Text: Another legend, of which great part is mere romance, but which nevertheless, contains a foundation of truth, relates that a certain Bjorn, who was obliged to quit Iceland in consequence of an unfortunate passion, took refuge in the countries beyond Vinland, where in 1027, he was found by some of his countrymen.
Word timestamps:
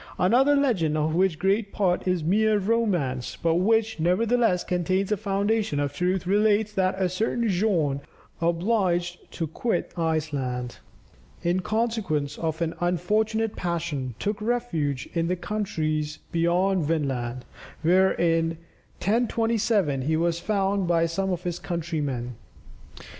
Another 0.17 0.55
legend, 0.55 0.97
of 0.97 1.13
which 1.13 1.37
great 1.37 1.71
part 1.71 2.07
is 2.07 2.23
mere 2.23 2.57
romance, 2.57 3.35
but 3.39 3.53
which 3.57 3.99
nevertheless, 3.99 4.63
contains 4.63 5.11
a 5.11 5.15
foundation 5.15 5.79
of 5.79 5.93
truth, 5.93 6.25
relates 6.25 6.73
that 6.73 6.99
a 6.99 7.07
certain 7.07 7.45
Bjorn, 7.49 8.01
who 8.39 8.45
was 8.47 8.55
obliged 8.55 9.31
to 9.33 9.45
quit 9.45 9.93
Iceland 9.95 10.77
in 11.43 11.59
consequence 11.59 12.39
of 12.39 12.63
an 12.63 12.73
unfortunate 12.79 13.55
passion, 13.55 14.15
took 14.17 14.41
refuge 14.41 15.07
in 15.13 15.27
the 15.27 15.35
countries 15.35 16.17
beyond 16.31 16.83
Vinland, 16.83 17.45
where 17.83 18.13
in 18.13 18.57
1027, 19.05 20.01
he 20.01 20.17
was 20.17 20.39
found 20.39 20.87
by 20.87 21.05
some 21.05 21.29
of 21.29 21.43
his 21.43 21.59
countrymen. 21.59 22.33